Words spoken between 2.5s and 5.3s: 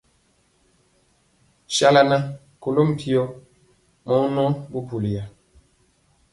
kolo mpi mɔ nɔɔ bubuliya.